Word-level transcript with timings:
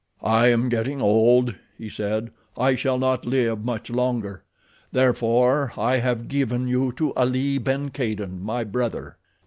"I 0.23 0.47
am 0.47 0.67
getting 0.69 0.99
old," 0.99 1.53
he 1.77 1.87
said, 1.87 2.31
"I 2.57 2.73
shall 2.73 2.97
not 2.97 3.23
live 3.27 3.63
much 3.63 3.91
longer. 3.91 4.41
Therefore 4.91 5.73
I 5.77 5.97
have 5.97 6.27
given 6.27 6.67
you 6.67 6.91
to 6.93 7.13
Ali 7.13 7.59
ben 7.59 7.89
Kadin, 7.91 8.41
my 8.41 8.63
brother." 8.63 9.17